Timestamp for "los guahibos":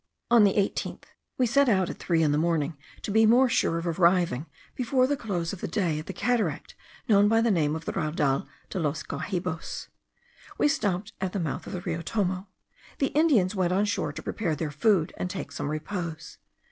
8.79-9.89